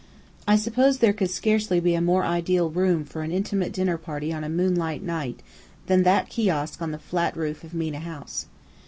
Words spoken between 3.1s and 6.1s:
an intimate dinner party on a moonlight night than